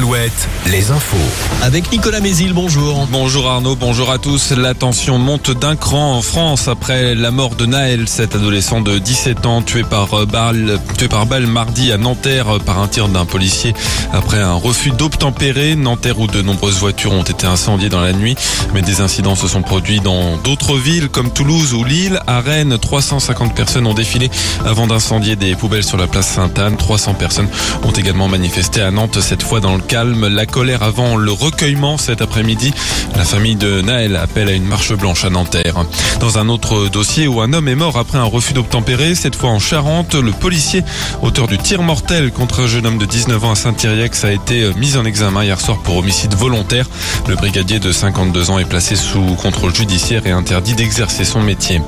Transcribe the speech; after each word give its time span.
Alouette, 0.00 0.48
les 0.70 0.90
infos. 0.92 1.18
Avec 1.60 1.92
Nicolas 1.92 2.20
Mézil, 2.20 2.54
bonjour. 2.54 3.06
Bonjour 3.12 3.46
Arnaud, 3.50 3.76
bonjour 3.76 4.10
à 4.10 4.16
tous. 4.16 4.52
La 4.52 4.72
tension 4.72 5.18
monte 5.18 5.50
d'un 5.50 5.76
cran 5.76 6.16
en 6.16 6.22
France 6.22 6.68
après 6.68 7.14
la 7.14 7.30
mort 7.30 7.54
de 7.54 7.66
Naël, 7.66 8.08
cet 8.08 8.34
adolescent 8.34 8.80
de 8.80 8.98
17 8.98 9.44
ans 9.44 9.60
tué 9.60 9.82
par 9.82 10.26
balle, 10.26 10.80
tué 10.96 11.06
par 11.06 11.26
balle 11.26 11.46
mardi 11.46 11.92
à 11.92 11.98
Nanterre 11.98 12.60
par 12.64 12.78
un 12.78 12.88
tir 12.88 13.08
d'un 13.08 13.26
policier 13.26 13.74
après 14.10 14.38
un 14.40 14.54
refus 14.54 14.90
d'obtempérer. 14.90 15.76
Nanterre 15.76 16.18
où 16.18 16.26
de 16.26 16.40
nombreuses 16.40 16.78
voitures 16.78 17.12
ont 17.12 17.22
été 17.22 17.46
incendiées 17.46 17.90
dans 17.90 18.00
la 18.00 18.14
nuit, 18.14 18.36
mais 18.72 18.80
des 18.80 19.02
incidents 19.02 19.36
se 19.36 19.48
sont 19.48 19.62
produits 19.62 20.00
dans 20.00 20.38
d'autres 20.38 20.78
villes 20.78 21.10
comme 21.10 21.30
Toulouse 21.30 21.74
ou 21.74 21.84
Lille. 21.84 22.20
À 22.26 22.40
Rennes, 22.40 22.78
350 22.78 23.54
personnes 23.54 23.86
ont 23.86 23.92
défilé 23.92 24.30
avant 24.64 24.86
d'incendier 24.86 25.36
des 25.36 25.56
poubelles 25.56 25.84
sur 25.84 25.98
la 25.98 26.06
place 26.06 26.28
Sainte-Anne. 26.28 26.78
300 26.78 27.14
personnes 27.14 27.48
ont 27.82 27.92
également 27.92 28.28
manifesté 28.28 28.80
à 28.80 28.90
Nantes, 28.90 29.20
cette 29.20 29.42
fois 29.42 29.60
dans 29.60 29.74
le 29.74 29.89
calme. 29.90 30.28
La 30.28 30.46
colère 30.46 30.84
avant 30.84 31.16
le 31.16 31.32
recueillement 31.32 31.98
cet 31.98 32.22
après-midi. 32.22 32.72
La 33.16 33.24
famille 33.24 33.56
de 33.56 33.80
Naël 33.80 34.14
appelle 34.14 34.48
à 34.48 34.52
une 34.52 34.64
marche 34.64 34.92
blanche 34.92 35.24
à 35.24 35.30
Nanterre. 35.30 35.84
Dans 36.20 36.38
un 36.38 36.48
autre 36.48 36.86
dossier 36.86 37.26
où 37.26 37.40
un 37.40 37.52
homme 37.52 37.66
est 37.66 37.74
mort 37.74 37.98
après 37.98 38.16
un 38.16 38.24
refus 38.24 38.52
d'obtempérer, 38.52 39.16
cette 39.16 39.34
fois 39.34 39.50
en 39.50 39.58
Charente, 39.58 40.14
le 40.14 40.30
policier 40.30 40.84
auteur 41.22 41.48
du 41.48 41.58
tir 41.58 41.82
mortel 41.82 42.30
contre 42.30 42.60
un 42.60 42.66
jeune 42.68 42.86
homme 42.86 42.98
de 42.98 43.04
19 43.04 43.44
ans 43.44 43.50
à 43.50 43.54
Saint-Iriex 43.56 44.24
a 44.24 44.32
été 44.32 44.70
mis 44.76 44.96
en 44.96 45.04
examen 45.04 45.42
hier 45.42 45.60
soir 45.60 45.78
pour 45.78 45.96
homicide 45.96 46.34
volontaire. 46.34 46.86
Le 47.26 47.34
brigadier 47.34 47.80
de 47.80 47.90
52 47.90 48.50
ans 48.50 48.60
est 48.60 48.68
placé 48.68 48.94
sous 48.94 49.34
contrôle 49.42 49.74
judiciaire 49.74 50.24
et 50.24 50.30
interdit 50.30 50.74
d'exercer 50.74 51.24
son 51.24 51.42
métier. 51.42 51.80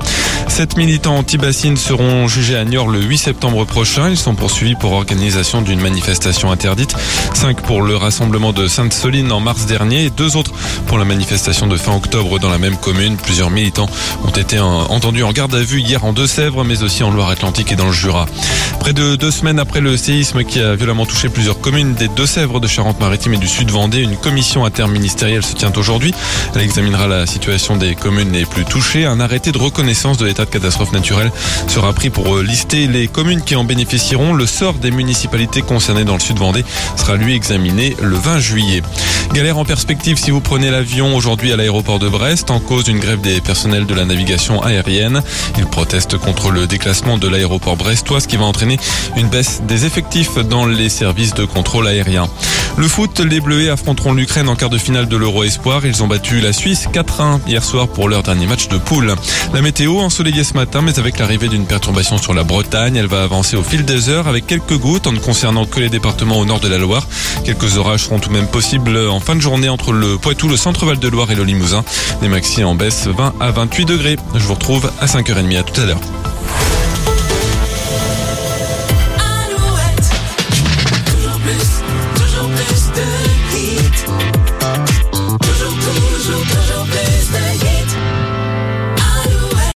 Sept 0.49 0.75
militants 0.75 1.15
anti-bassines 1.15 1.77
seront 1.77 2.27
jugés 2.27 2.57
à 2.57 2.65
Niort 2.65 2.89
le 2.89 3.01
8 3.01 3.17
septembre 3.17 3.65
prochain. 3.65 4.09
Ils 4.09 4.17
sont 4.17 4.35
poursuivis 4.35 4.75
pour 4.75 4.91
organisation 4.91 5.61
d'une 5.61 5.79
manifestation 5.79 6.51
interdite. 6.51 6.95
Cinq 7.33 7.61
pour 7.61 7.81
le 7.83 7.95
rassemblement 7.95 8.53
de 8.53 8.67
Sainte-Soline 8.67 9.31
en 9.31 9.39
mars 9.39 9.65
dernier 9.65 10.05
et 10.05 10.09
deux 10.09 10.35
autres 10.35 10.51
pour 10.87 10.97
la 10.97 11.05
manifestation 11.05 11.67
de 11.67 11.77
fin 11.77 11.95
octobre 11.95 12.39
dans 12.39 12.49
la 12.49 12.57
même 12.57 12.77
commune. 12.77 13.17
Plusieurs 13.17 13.49
militants 13.49 13.89
ont 14.25 14.29
été 14.29 14.59
entendus 14.59 15.23
en 15.23 15.31
garde 15.31 15.53
à 15.55 15.61
vue 15.61 15.81
hier 15.81 16.03
en 16.05 16.13
Deux-Sèvres, 16.13 16.63
mais 16.63 16.83
aussi 16.83 17.03
en 17.03 17.11
Loire-Atlantique 17.11 17.71
et 17.71 17.75
dans 17.75 17.87
le 17.87 17.91
Jura. 17.91 18.25
Près 18.79 18.93
de 18.93 19.15
deux 19.15 19.31
semaines 19.31 19.59
après 19.59 19.81
le 19.81 19.97
séisme 19.97 20.43
qui 20.43 20.59
a 20.59 20.75
violemment 20.75 21.05
touché 21.05 21.29
plusieurs 21.29 21.59
communes 21.59 21.93
des 21.95 22.07
Deux-Sèvres, 22.07 22.59
de 22.59 22.67
Charente-Maritime 22.67 23.33
et 23.33 23.37
du 23.37 23.47
Sud-Vendée, 23.47 24.01
une 24.01 24.17
commission 24.17 24.65
interministérielle 24.65 25.43
se 25.43 25.55
tient 25.55 25.73
aujourd'hui. 25.75 26.13
Elle 26.55 26.61
examinera 26.61 27.07
la 27.07 27.25
situation 27.25 27.75
des 27.75 27.95
communes 27.95 28.31
les 28.31 28.45
plus 28.45 28.65
touchées. 28.65 29.05
Un 29.05 29.19
arrêté 29.19 29.51
de 29.51 29.57
reconnaissance 29.57 30.17
de 30.17 30.25
l'état 30.25 30.45
de 30.45 30.49
catastrophe 30.49 30.91
naturelle 30.91 31.31
sera 31.67 31.91
pris 31.93 32.09
pour 32.09 32.37
lister 32.37 32.87
les 32.87 33.07
communes 33.07 33.41
qui 33.41 33.55
en 33.55 33.63
bénéficieront. 33.63 34.33
Le 34.33 34.45
sort 34.45 34.75
des 34.75 34.91
municipalités 34.91 35.61
concernées 35.61 36.05
dans 36.05 36.13
le 36.13 36.19
Sud-Vendée 36.19 36.63
sera 36.95 37.15
lui 37.15 37.33
examiné 37.33 37.72
le 37.73 38.15
20 38.15 38.39
juillet. 38.39 38.81
Galère 39.33 39.57
en 39.57 39.65
perspective 39.65 40.17
si 40.17 40.29
vous 40.29 40.41
prenez 40.41 40.69
l'avion 40.69 41.15
aujourd'hui 41.15 41.51
à 41.51 41.55
l'aéroport 41.55 41.97
de 41.97 42.07
Brest 42.07 42.51
en 42.51 42.59
cause 42.59 42.83
d'une 42.83 42.99
grève 42.99 43.19
des 43.21 43.41
personnels 43.41 43.87
de 43.87 43.95
la 43.95 44.05
navigation 44.05 44.61
aérienne. 44.61 45.23
Ils 45.57 45.65
protestent 45.65 46.17
contre 46.17 46.51
le 46.51 46.67
déclassement 46.67 47.17
de 47.17 47.27
l'aéroport 47.27 47.75
brestois, 47.75 48.19
ce 48.19 48.27
qui 48.27 48.37
va 48.37 48.45
entraîner 48.45 48.77
une 49.17 49.27
baisse 49.27 49.63
des 49.67 49.85
effectifs 49.85 50.35
dans 50.37 50.67
les 50.67 50.89
services 50.89 51.33
de 51.33 51.45
contrôle 51.45 51.87
aérien. 51.87 52.27
Le 52.77 52.87
foot, 52.87 53.19
les 53.19 53.39
Bleus 53.39 53.71
affronteront 53.71 54.13
l'Ukraine 54.13 54.49
en 54.49 54.55
quart 54.55 54.69
de 54.69 54.79
finale 54.79 55.07
de 55.07 55.15
l'Euro 55.15 55.43
Espoir. 55.43 55.85
Ils 55.85 56.01
ont 56.03 56.07
battu 56.07 56.39
la 56.39 56.53
Suisse 56.53 56.87
4-1 56.91 57.39
hier 57.47 57.63
soir 57.63 57.87
pour 57.87 58.09
leur 58.09 58.23
dernier 58.23 58.47
match 58.47 58.67
de 58.67 58.77
poule. 58.77 59.13
La 59.53 59.61
météo 59.61 59.99
ensoleillée 59.99 60.43
ce 60.43 60.55
matin, 60.55 60.81
mais 60.81 60.97
avec 60.97 61.19
l'arrivée 61.19 61.49
d'une 61.49 61.65
perturbation 61.65 62.17
sur 62.17 62.33
la 62.33 62.43
Bretagne, 62.43 62.95
elle 62.95 63.07
va 63.07 63.23
avancer 63.23 63.55
au 63.55 63.63
fil 63.63 63.85
des 63.85 64.09
heures 64.09 64.27
avec 64.27 64.47
quelques 64.47 64.77
gouttes 64.77 65.05
en 65.05 65.11
ne 65.11 65.19
concernant 65.19 65.65
que 65.65 65.79
les 65.79 65.89
départements 65.89 66.39
au 66.39 66.45
nord 66.45 66.59
de 66.59 66.67
la 66.67 66.79
Loire. 66.79 67.07
Quelques 67.63 67.77
orages 67.77 68.03
seront 68.03 68.19
tout 68.19 68.27
de 68.27 68.33
même 68.33 68.47
possibles 68.47 68.97
en 68.97 69.21
fin 69.21 69.37
de 69.37 69.39
journée 69.39 69.69
entre 69.69 69.93
le 69.93 70.17
Poitou, 70.17 70.49
le 70.49 70.57
centre-val 70.57 70.99
de 70.99 71.07
Loire 71.07 71.31
et 71.31 71.35
le 71.35 71.45
Limousin. 71.45 71.85
Les 72.21 72.27
maxi 72.27 72.61
en 72.61 72.75
baisse 72.75 73.07
20 73.07 73.35
à 73.39 73.51
28 73.51 73.85
degrés. 73.85 74.17
Je 74.35 74.43
vous 74.43 74.55
retrouve 74.55 74.91
à 74.99 75.05
5h30. 75.05 75.57
À 75.57 75.63
tout 75.63 75.79
à 75.79 75.85
l'heure. 75.85 76.22